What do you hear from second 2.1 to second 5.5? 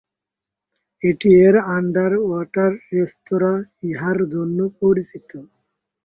Water restaurant ইথার জন্য পরিচিত।